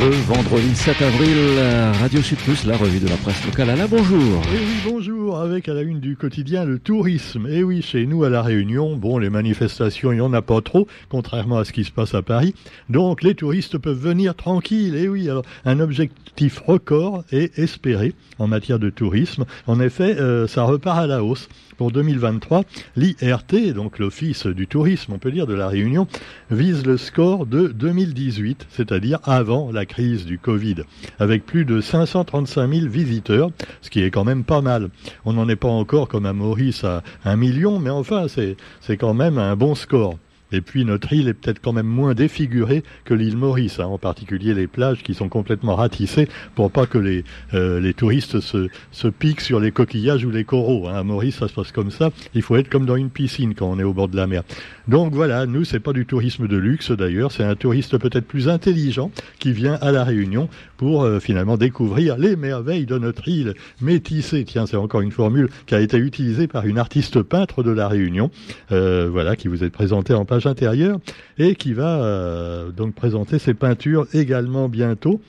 [0.00, 1.36] vendredi 7 avril,
[2.00, 3.70] Radio Sud Plus, la revue de la presse locale.
[3.70, 4.42] Alain, bonjour.
[4.54, 7.48] Et oui, bonjour, avec à la une du quotidien le tourisme.
[7.48, 10.42] Et eh oui, chez nous à La Réunion, bon, les manifestations, il n'y en a
[10.42, 12.54] pas trop, contrairement à ce qui se passe à Paris.
[12.88, 14.94] Donc les touristes peuvent venir tranquilles.
[14.94, 19.46] Et eh oui, alors un objectif record est espéré en matière de tourisme.
[19.66, 21.48] En effet, euh, ça repart à la hausse.
[21.76, 22.64] Pour 2023,
[22.96, 26.08] l'IRT, donc l'Office du tourisme, on peut dire, de la Réunion,
[26.50, 30.76] vise le score de 2018, c'est-à-dire avant la crise du Covid,
[31.18, 33.50] avec plus de 535 000 visiteurs,
[33.82, 34.90] ce qui est quand même pas mal.
[35.24, 39.14] On n'en est pas encore comme à Maurice à un million, mais enfin, c'est quand
[39.14, 40.16] même un bon score.
[40.52, 43.98] Et puis notre île est peut-être quand même moins défigurée que l'île Maurice, hein, en
[43.98, 47.24] particulier les plages qui sont complètement ratissées pour pas que les,
[47.54, 50.88] euh, les touristes se, se piquent sur les coquillages ou les coraux.
[50.88, 50.94] Hein.
[50.94, 52.10] À Maurice, ça se passe comme ça.
[52.34, 54.42] Il faut être comme dans une piscine quand on est au bord de la mer.
[54.86, 58.48] Donc voilà, nous, c'est pas du tourisme de luxe d'ailleurs, c'est un touriste peut-être plus
[58.48, 63.54] intelligent qui vient à la Réunion pour euh, finalement découvrir les merveilles de notre île
[63.82, 64.44] métissée.
[64.44, 67.88] Tiens, c'est encore une formule qui a été utilisée par une artiste peintre de la
[67.88, 68.30] Réunion,
[68.72, 70.98] euh, voilà, qui vous est présentée en page intérieur
[71.38, 75.20] et qui va euh, donc présenter ses peintures également bientôt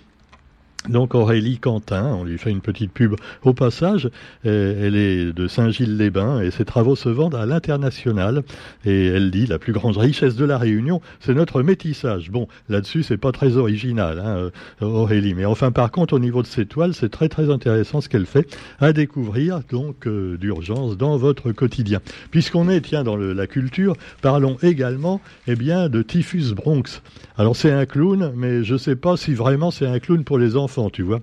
[0.89, 4.09] donc Aurélie Quentin, on lui fait une petite pub au passage,
[4.43, 8.43] elle est de Saint-Gilles-les-Bains et ses travaux se vendent à l'international
[8.85, 12.31] et elle dit la plus grande richesse de la Réunion, c'est notre métissage.
[12.31, 14.49] Bon, là-dessus c'est pas très original, hein,
[14.81, 18.01] euh, Aurélie, mais enfin par contre au niveau de ses toiles, c'est très très intéressant
[18.01, 18.47] ce qu'elle fait
[18.79, 21.99] à découvrir donc euh, d'urgence dans votre quotidien.
[22.31, 27.01] Puisqu'on est tiens dans la culture, parlons également eh bien de Typhus Bronx.
[27.37, 30.55] Alors c'est un clown, mais je sais pas si vraiment c'est un clown pour les
[30.55, 31.19] enfants tu vois.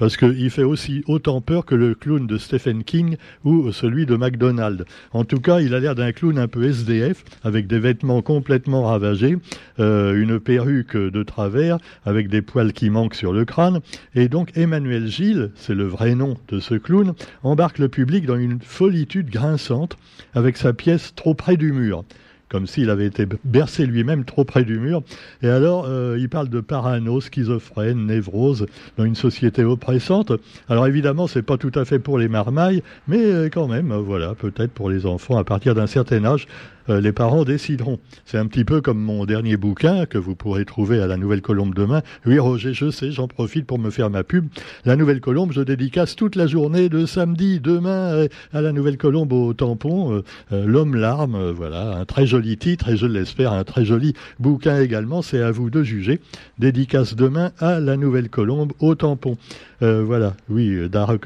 [0.00, 4.16] Parce qu'il fait aussi autant peur que le clown de Stephen King ou celui de
[4.16, 4.86] McDonald.
[5.12, 8.84] En tout cas, il a l'air d'un clown un peu SDF, avec des vêtements complètement
[8.84, 9.36] ravagés,
[9.78, 13.80] euh, une perruque de travers, avec des poils qui manquent sur le crâne.
[14.14, 17.12] Et donc Emmanuel Gilles, c'est le vrai nom de ce clown,
[17.42, 19.98] embarque le public dans une folitude grinçante,
[20.32, 22.04] avec sa pièce trop près du mur
[22.50, 25.02] comme s'il avait été bercé lui-même trop près du mur.
[25.42, 28.66] Et alors, euh, il parle de parano, schizophrène, névrose
[28.98, 30.32] dans une société oppressante.
[30.68, 34.34] Alors évidemment, c'est pas tout à fait pour les marmailles, mais euh, quand même, voilà,
[34.34, 36.48] peut-être pour les enfants à partir d'un certain âge.
[36.88, 38.00] Euh, les parents décideront.
[38.24, 41.42] C'est un petit peu comme mon dernier bouquin que vous pourrez trouver à la Nouvelle
[41.42, 42.02] Colombe demain.
[42.26, 44.48] Oui, Roger, je sais, j'en profite pour me faire ma pub.
[44.84, 49.32] La Nouvelle Colombe, je dédicace toute la journée de samedi, demain, à la Nouvelle Colombe
[49.32, 50.22] au tampon.
[50.50, 55.22] L'homme larme, voilà, un très joli titre et je l'espère un très joli bouquin également.
[55.22, 56.20] C'est à vous de juger.
[56.58, 59.36] Dédicace demain à la Nouvelle Colombe au tampon.
[59.80, 60.76] voilà, oui,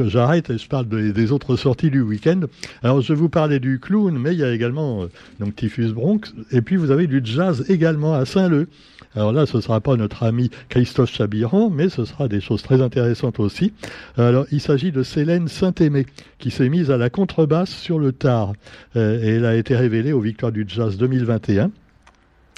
[0.06, 2.40] j'arrête et je parle des autres sorties du week-end.
[2.82, 5.06] Alors, je vous parlais du clown, mais il y a également
[5.40, 6.32] donc Typhus Bronx.
[6.50, 8.68] Et puis vous avez du jazz également à Saint-Leu.
[9.16, 12.62] Alors là, ce ne sera pas notre ami Christophe Chabiran, mais ce sera des choses
[12.62, 13.72] très intéressantes aussi.
[14.16, 16.06] Alors, il s'agit de Célène Saint-Aimé,
[16.38, 18.54] qui s'est mise à la contrebasse sur le tard.
[18.96, 21.83] Euh, et elle a été révélée aux Victoires du Jazz 2021.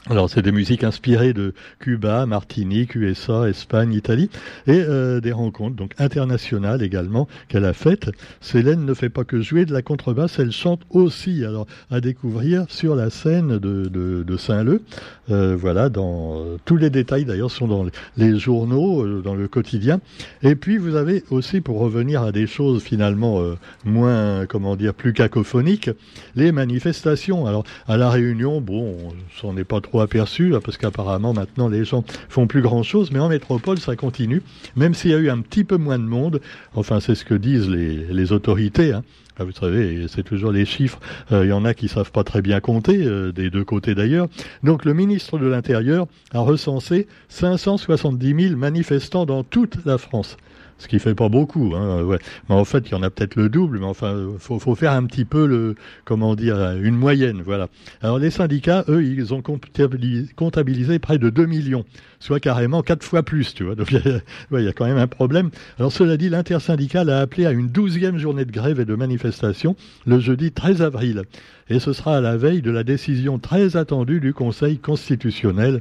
[0.08, 4.30] Alors c'est des musiques inspirées de Cuba, Martinique, USA, Espagne, Italie
[4.68, 8.12] et euh, des rencontres donc internationales également qu'elle a faites.
[8.40, 11.44] Célène ne fait pas que jouer de la contrebasse, elle chante aussi.
[11.44, 14.82] Alors à découvrir sur la scène de, de, Saint-Leu.
[15.30, 20.00] Euh, voilà, dans euh, tous les détails d'ailleurs sont dans les journaux, dans le quotidien.
[20.42, 23.42] Et puis vous avez aussi pour revenir à des choses finalement
[23.84, 25.90] moins comment dire plus cacophoniques,
[26.36, 27.46] les manifestations.
[27.46, 31.84] Alors à la Réunion, bon, on s'en est pas trop aperçu, parce qu'apparemment maintenant les
[31.84, 34.42] gens font plus grand chose, mais en métropole ça continue,
[34.76, 36.40] même s'il y a eu un petit peu moins de monde,
[36.74, 39.04] enfin c'est ce que disent les, autorités, hein.
[39.38, 40.98] ah, vous savez, c'est toujours les chiffres.
[41.30, 43.94] Euh, il y en a qui savent pas très bien compter, euh, des deux côtés
[43.94, 44.26] d'ailleurs.
[44.64, 50.36] Donc le ministre de l'Intérieur a recensé 570 000 manifestants dans toute la France
[50.78, 51.74] ce qui fait pas beaucoup.
[51.74, 52.06] Hein.
[52.48, 54.92] Mais en fait, il y en a peut-être le double, mais enfin, faut, faut faire
[54.92, 57.68] un petit peu le, comment dire, une moyenne, voilà.
[58.02, 61.84] Alors les syndicats, eux, ils ont comptabilisé près de 2 millions,
[62.20, 63.74] soit carrément quatre fois plus, tu vois.
[63.74, 63.92] Donc
[64.52, 65.50] il y, a quand même un problème.
[65.78, 69.76] Alors cela dit, l'intersyndical a appelé à une douzième journée de grève et de manifestation
[70.06, 71.22] le jeudi 13 avril,
[71.68, 75.80] et ce sera à la veille de la décision très attendue du Conseil constitutionnel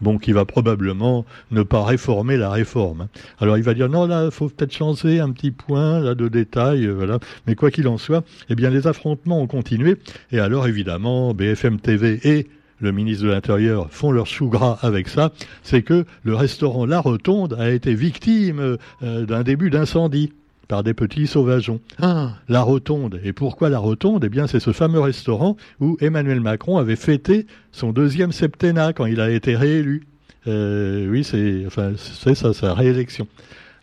[0.00, 3.08] bon, qui va probablement ne pas réformer la réforme.
[3.38, 6.28] Alors il va dire non, là, il faut peut-être changer un petit point là de
[6.28, 7.18] détail, euh, voilà.
[7.46, 9.96] Mais quoi qu'il en soit, eh bien les affrontements ont continué.
[10.32, 12.46] Et alors évidemment, BFM TV et
[12.80, 17.00] le ministre de l'Intérieur font leur chou gras avec ça, c'est que le restaurant La
[17.00, 20.32] Rotonde a été victime euh, d'un début d'incendie
[20.68, 21.80] par des petits sauvageons.
[22.00, 23.20] Ah, la Rotonde.
[23.24, 24.24] Et pourquoi la Rotonde?
[24.24, 29.06] Eh bien, c'est ce fameux restaurant où Emmanuel Macron avait fêté son deuxième septennat quand
[29.06, 30.04] il a été réélu.
[30.46, 33.26] oui, c'est enfin, c'est ça, sa réélection.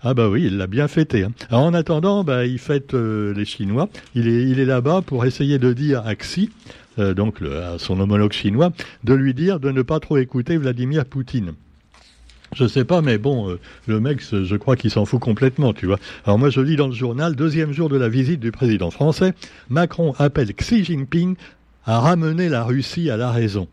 [0.02, 1.24] Ah bah oui, il l'a bien fêté.
[1.24, 1.32] Hein.
[1.50, 3.90] Alors en attendant, bah, il fête les Chinois.
[4.14, 6.52] Il est, il est là-bas pour essayer de dire à Xi,
[6.98, 8.72] donc à son homologue chinois,
[9.04, 11.54] de lui dire de ne pas trop écouter Vladimir Poutine.
[12.56, 15.88] Je sais pas, mais bon, euh, le mec, je crois qu'il s'en fout complètement, tu
[15.88, 16.00] vois.
[16.26, 19.34] Alors moi, je lis dans le journal, deuxième jour de la visite du président français,
[19.70, 21.36] Macron appelle Xi Jinping
[21.86, 23.68] à ramener la Russie à la raison.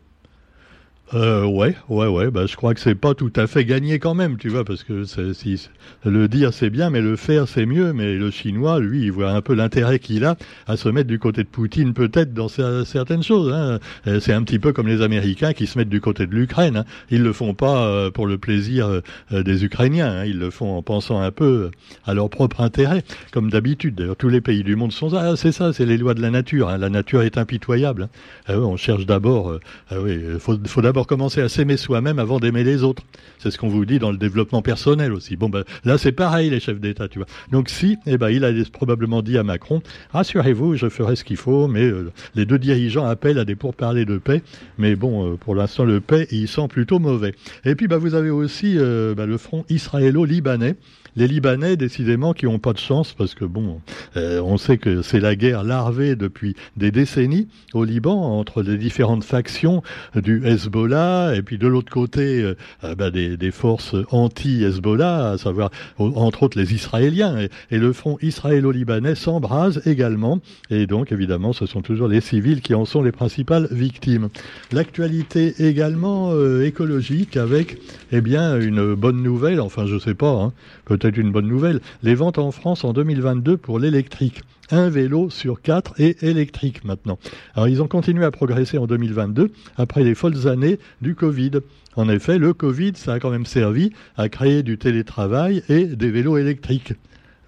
[1.13, 2.31] Euh, ouais, ouais, ouais.
[2.31, 4.83] Bah, je crois que c'est pas tout à fait gagné quand même, tu vois, parce
[4.83, 5.69] que si,
[6.03, 7.93] le dire c'est bien, mais le faire c'est mieux.
[7.93, 11.19] Mais le chinois, lui, il voit un peu l'intérêt qu'il a à se mettre du
[11.19, 13.53] côté de Poutine, peut-être dans certaines choses.
[13.53, 13.79] Hein.
[14.07, 16.77] Euh, c'est un petit peu comme les Américains qui se mettent du côté de l'Ukraine.
[16.77, 16.85] Hein.
[17.11, 19.01] Ils le font pas euh, pour le plaisir
[19.31, 20.21] euh, des Ukrainiens.
[20.21, 20.25] Hein.
[20.25, 21.69] Ils le font en pensant un peu
[22.05, 23.95] à leur propre intérêt, comme d'habitude.
[23.95, 26.31] D'ailleurs, tous les pays du monde sont ah, c'est ça, c'est les lois de la
[26.31, 26.69] nature.
[26.69, 26.79] Hein.
[26.79, 28.09] La nature est impitoyable.
[28.47, 29.59] Ah on cherche d'abord.
[29.91, 33.03] Ah oui, faut, faut d'abord commencer à s'aimer soi-même avant d'aimer les autres.
[33.39, 35.35] C'est ce qu'on vous dit dans le développement personnel aussi.
[35.35, 37.19] Bon, ben, là, c'est pareil, les chefs d'État, tu.
[37.51, 41.37] Donc, si, eh ben, il a probablement dit à Macron, rassurez-vous, je ferai ce qu'il
[41.37, 44.41] faut, mais euh, les deux dirigeants appellent à des pourparlers de paix.
[44.77, 47.33] Mais bon, euh, pour l'instant, le paix, il sent plutôt mauvais.
[47.65, 50.75] Et puis, bah, vous avez aussi euh, bah, le front israélo-libanais
[51.15, 53.81] les Libanais, décidément, qui n'ont pas de chance, parce que bon,
[54.17, 58.77] euh, on sait que c'est la guerre larvée depuis des décennies au Liban entre les
[58.77, 59.83] différentes factions
[60.15, 65.37] du Hezbollah et puis de l'autre côté euh, euh, bah, des, des, forces anti-Hezbollah, à
[65.37, 67.37] savoir entre autres les Israéliens.
[67.39, 70.39] Et, et le front israélo-libanais s'embrase également.
[70.69, 74.29] Et donc, évidemment, ce sont toujours les civils qui en sont les principales victimes.
[74.71, 77.77] L'actualité également écologique avec,
[78.11, 79.61] eh bien, une bonne nouvelle.
[79.61, 80.31] Enfin, je sais pas.
[80.31, 80.53] Hein,
[80.85, 84.41] peut-être une bonne nouvelle, les ventes en France en 2022 pour l'électrique.
[84.71, 87.19] Un vélo sur quatre est électrique maintenant.
[87.55, 91.51] Alors ils ont continué à progresser en 2022 après les folles années du Covid.
[91.95, 96.11] En effet, le Covid, ça a quand même servi à créer du télétravail et des
[96.11, 96.93] vélos électriques.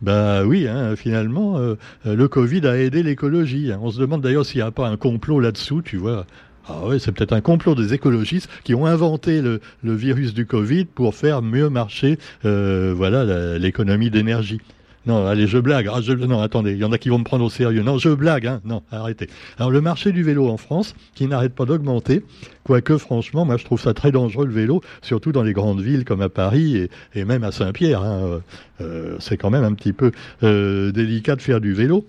[0.02, 3.72] Ben oui, hein, finalement, euh, le Covid a aidé l'écologie.
[3.82, 6.28] On se demande d'ailleurs s'il n'y a pas un complot là-dessous, tu vois.
[6.68, 10.86] Ah ouais, c'est peut-être un complot des écologistes qui ont inventé le, virus du Covid
[10.86, 14.60] pour faire mieux marcher euh, voilà l'économie d'énergie.
[15.06, 15.88] Non, allez, je blague.
[15.92, 17.84] Ah, je, non, attendez, il y en a qui vont me prendre au sérieux.
[17.84, 18.62] Non, je blague, hein.
[18.66, 19.28] Non, arrêtez.
[19.58, 22.24] Alors, le marché du vélo en France, qui n'arrête pas d'augmenter,
[22.64, 26.06] quoique, franchement, moi, je trouve ça très dangereux, le vélo, surtout dans les grandes villes
[26.06, 28.02] comme à Paris et, même à Saint-Pierre.
[28.02, 28.42] Hein.
[28.82, 32.04] Euh, c'est quand même un petit peu euh, délicat de faire du vélo.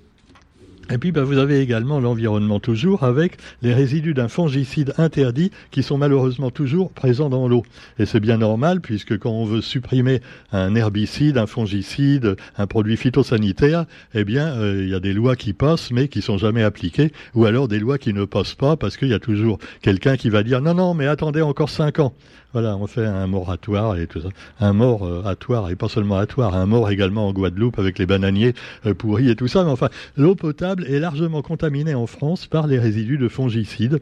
[0.90, 5.82] Et puis, bah, vous avez également l'environnement toujours avec les résidus d'un fongicide interdit qui
[5.82, 7.64] sont malheureusement toujours présents dans l'eau.
[7.98, 10.20] Et c'est bien normal puisque quand on veut supprimer
[10.52, 15.34] un herbicide, un fongicide, un produit phytosanitaire, eh bien, euh, il y a des lois
[15.34, 18.76] qui passent mais qui sont jamais appliquées ou alors des lois qui ne passent pas
[18.76, 21.98] parce qu'il y a toujours quelqu'un qui va dire non, non, mais attendez encore cinq
[21.98, 22.14] ans.
[22.52, 24.28] Voilà, on fait un moratoire et tout ça.
[24.60, 28.54] Un moratoire, et pas seulement atoire, un mort également en Guadeloupe avec les bananiers
[28.87, 29.64] euh, pourris et tout ça.
[29.64, 34.00] Mais enfin, l'eau potable est largement contaminée en France par les résidus de fongicides.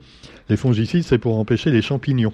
[0.48, 2.32] Les fongicides, c'est pour empêcher les champignons.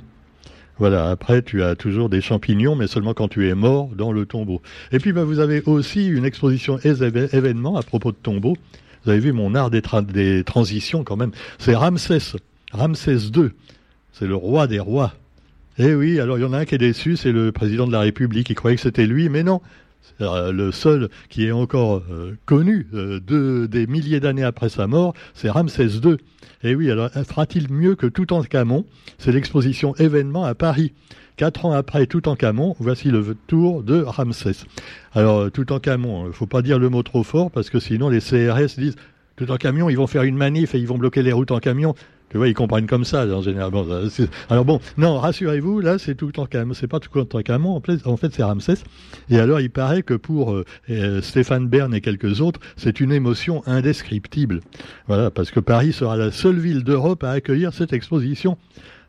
[0.81, 4.25] Voilà, après tu as toujours des champignons, mais seulement quand tu es mort dans le
[4.25, 4.63] tombeau.
[4.93, 8.56] Et puis bah, vous avez aussi une exposition événement à propos de tombeaux.
[9.05, 11.33] Vous avez vu mon art des transitions quand même.
[11.59, 12.37] C'est Ramsès,
[12.73, 13.51] Ramsès II.
[14.13, 15.13] C'est le roi des rois.
[15.78, 17.93] Eh oui, alors il y en a un qui est déçu, c'est le président de
[17.93, 18.50] la République.
[18.50, 19.60] Il croyait que c'était lui, mais non.
[20.20, 25.15] Euh, le seul qui est encore euh, connu euh, des milliers d'années après sa mort,
[25.34, 26.17] c'est Ramsès II.
[26.62, 28.84] Et oui, alors fera-t-il mieux que Toutankhamon?
[29.19, 30.93] C'est l'exposition événement à Paris.
[31.36, 34.67] Quatre ans après Toutankhamon, voici le tour de Ramsès.
[35.15, 38.20] Alors Toutankhamon, il ne faut pas dire le mot trop fort parce que sinon les
[38.20, 38.96] CRS disent
[39.36, 41.94] Toutankhamon, ils vont faire une manif et ils vont bloquer les routes en camion.
[42.31, 43.72] Tu vois, ils comprennent comme ça, en général.
[44.49, 46.75] alors bon, non, rassurez-vous, là, c'est tout camion.
[46.75, 47.10] C'est pas tout
[47.43, 47.75] camion.
[47.75, 48.79] En fait, en fait c'est Ramsès.
[49.29, 53.10] Et alors, il paraît que pour euh, euh, Stéphane Bern et quelques autres, c'est une
[53.10, 54.60] émotion indescriptible.
[55.08, 58.56] Voilà, parce que Paris sera la seule ville d'Europe à accueillir cette exposition.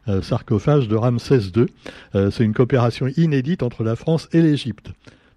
[0.07, 1.67] Euh, sarcophage de Ramsès II.
[2.31, 4.89] c'est une coopération inédite entre la France et l'Égypte.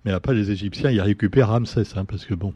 [0.05, 2.53] Mais après, les Égyptiens, ils récupèrent Ramsès, hein, parce que bon,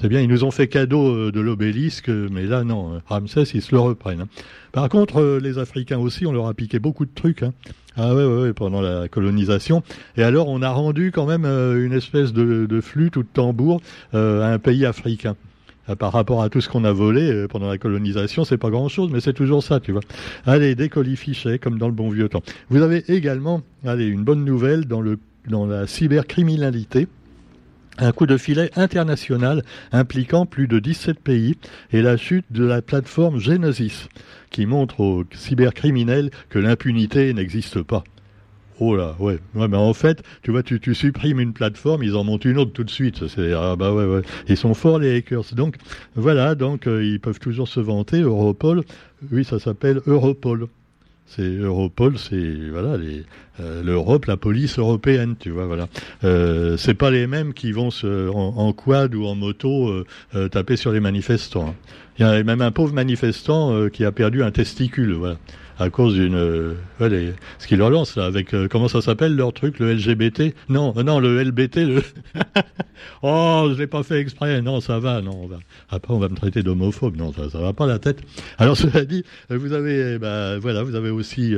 [0.00, 3.02] c'est bien, ils nous ont fait cadeau euh, de l'obélisque, mais là, non, hein.
[3.06, 4.22] Ramsès, ils se le reprennent.
[4.22, 4.28] Hein.
[4.70, 7.42] Par contre, euh, les Africains aussi, on leur a piqué beaucoup de trucs.
[7.42, 7.52] Hein.
[7.96, 9.82] Ah ouais, pendant la colonisation.
[10.16, 13.28] Et alors, on a rendu quand même euh, une espèce de, de, flûte ou de
[13.32, 13.80] tambour
[14.12, 15.36] à un pays africain
[15.98, 19.10] par rapport à tout ce qu'on a volé pendant la colonisation, c'est pas grand chose,
[19.12, 20.00] mais c'est toujours ça, tu vois.
[20.46, 22.42] Allez, des comme dans le bon vieux temps.
[22.70, 25.18] Vous avez également, allez, une bonne nouvelle dans le
[25.48, 27.08] dans la cybercriminalité.
[27.98, 31.56] Un coup de filet international impliquant plus de 17 pays
[31.92, 34.08] et la chute de la plateforme Genesis
[34.50, 38.02] qui montre aux cybercriminels que l'impunité n'existe pas.
[38.80, 39.38] Oh là, ouais.
[39.54, 39.68] ouais.
[39.68, 42.72] mais en fait, tu vois, tu, tu, supprimes une plateforme, ils en montent une autre
[42.72, 43.28] tout de suite.
[43.28, 44.22] C'est ah bah ouais, ouais.
[44.48, 45.54] Ils sont forts les hackers.
[45.54, 45.76] Donc
[46.16, 48.20] voilà, donc euh, ils peuvent toujours se vanter.
[48.20, 48.82] Europol,
[49.30, 50.68] oui, ça s'appelle Europol.
[51.34, 52.98] C'est Europol, c'est voilà
[53.60, 55.88] euh, l'Europe, la police européenne, tu vois, voilà.
[56.24, 60.92] Euh, c'est pas les mêmes qui vont en, quad ou en moto euh, taper sur
[60.92, 61.68] les manifestants.
[61.68, 61.74] Hein.
[62.18, 65.16] Il y a même un pauvre manifestant qui a perdu un testicule,
[65.82, 66.74] à cause d'une euh,
[67.58, 70.94] ce qu'ils leur lancent là avec euh, comment ça s'appelle leur truc le LGBT non
[70.96, 72.02] euh, non le LBT le
[73.22, 74.62] oh je l'ai pas fait exprès.
[74.62, 75.58] Non ça va non on va
[75.90, 77.16] après on va me traiter d'homophobe.
[77.16, 78.20] Non ça ça va pas la tête.
[78.58, 81.54] Alors cela dit vous avez bah, voilà vous avez aussi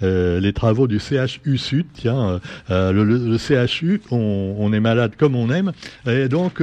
[0.00, 1.86] les travaux du CHU Sud.
[1.92, 5.72] Tiens le, CHU on, on, est malade comme on aime.
[6.06, 6.62] Et donc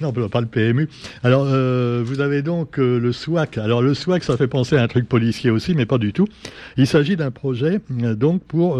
[0.00, 0.88] non, pas le PMU.
[1.22, 3.56] Alors, euh, vous avez donc euh, le SWAC.
[3.56, 6.28] Alors, le SWAC, ça fait penser à un truc policier aussi, mais pas du tout.
[6.76, 8.78] Il s'agit d'un projet, euh, donc, pour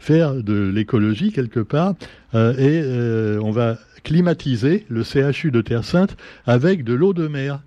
[0.00, 1.94] faire de l'écologie quelque part,
[2.34, 2.82] et
[3.40, 7.60] on va climatiser le CHU de Terre Sainte avec de l'eau de mer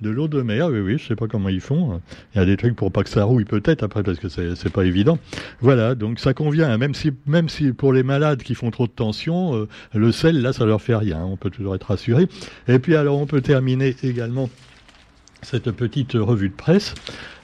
[0.00, 2.00] de l'eau de mer, oui, oui, je sais pas comment ils font.
[2.34, 4.72] Il y a des trucs pour pas que ça rouille peut-être après parce que c'est
[4.72, 5.18] pas évident.
[5.60, 6.70] Voilà, donc ça convient.
[6.70, 6.78] Hein.
[6.78, 10.42] Même si, même si pour les malades qui font trop de tension, euh, le sel
[10.42, 11.22] là, ça leur fait rien.
[11.24, 12.26] On peut toujours être rassuré.
[12.68, 14.50] Et puis alors, on peut terminer également
[15.44, 16.94] cette petite revue de presse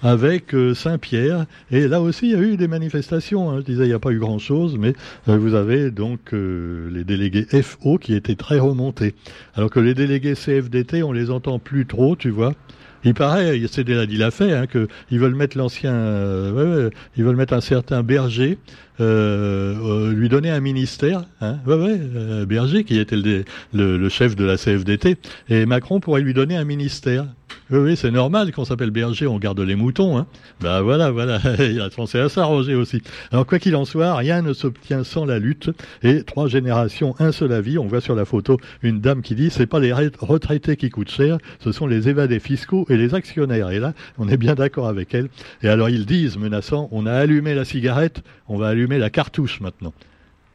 [0.03, 1.47] avec euh, Saint-Pierre.
[1.71, 3.51] Et là aussi, il y a eu des manifestations.
[3.51, 3.59] Hein.
[3.59, 4.95] Je disais, il n'y a pas eu grand-chose, mais
[5.29, 9.15] euh, vous avez donc euh, les délégués FO qui étaient très remontés.
[9.55, 12.55] Alors que les délégués CFDT, on les entend plus trop, tu vois.
[13.03, 15.95] Il paraît, c'est déjà dit fait, hein, qu'ils veulent mettre l'ancien,
[17.17, 18.59] ils veulent mettre un certain Berger,
[18.99, 21.61] lui donner un ministère, hein,
[22.47, 23.17] Berger qui était
[23.73, 25.17] le, chef de la CFDT,
[25.49, 27.25] et Macron pourrait lui donner un ministère.
[27.73, 30.19] Oui, c'est normal qu'on s'appelle berger, on garde les moutons.
[30.19, 30.27] Hein.
[30.61, 33.01] Ben voilà, voilà, il a pensé à ça, Roger aussi.
[33.31, 35.71] Alors quoi qu'il en soit, rien ne s'obtient sans la lutte.
[36.03, 37.79] Et trois générations, un seul avis.
[37.79, 41.13] On voit sur la photo une dame qui dit, c'est pas les retraités qui coûtent
[41.13, 43.71] cher, ce sont les évadés fiscaux et les actionnaires.
[43.71, 45.29] Et là, on est bien d'accord avec elle.
[45.63, 49.61] Et alors ils disent, menaçant, on a allumé la cigarette, on va allumer la cartouche
[49.61, 49.95] maintenant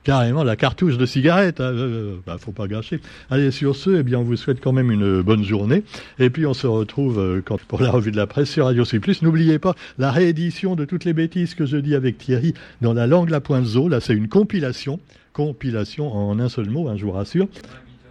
[0.06, 1.60] carrément la cartouche de cigarette.
[1.60, 1.74] Hein.
[1.74, 3.02] Euh, bah, faut pas gâcher.
[3.30, 5.84] Allez, sur ce, eh bien, on vous souhaite quand même une bonne journée.
[6.20, 8.86] Et puis, on se retrouve euh, quand, pour la revue de la presse sur Radio
[8.86, 9.02] C+.
[9.22, 13.08] N'oubliez pas la réédition de toutes les bêtises que je dis avec Thierry dans la
[13.08, 13.90] langue la pointe zo.
[13.90, 15.00] Là, c'est une compilation.
[15.34, 17.50] Compilation en un seul mot, hein, je vous rassure.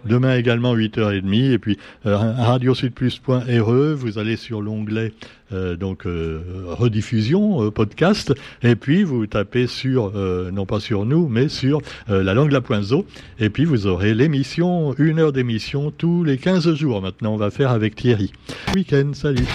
[0.05, 5.11] Demain également 8h30 et puis euh, radiosudplus.re, vous allez sur l'onglet
[5.53, 8.33] euh, donc euh, rediffusion euh, podcast
[8.63, 10.11] et puis vous tapez sur
[10.51, 13.05] non pas sur nous mais sur la langue la poinzo
[13.39, 17.51] et puis vous aurez l'émission une heure d'émission tous les 15 jours maintenant on va
[17.51, 18.31] faire avec Thierry.
[18.75, 19.45] Week-end, salut.